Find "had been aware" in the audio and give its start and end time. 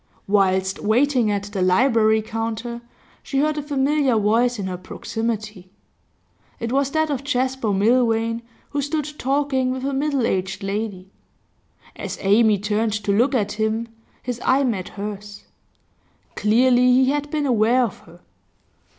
17.11-17.83